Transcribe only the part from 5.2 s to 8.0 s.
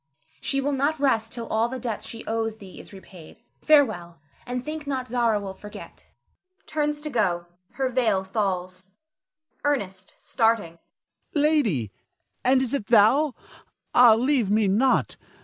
will forget [turns to go; her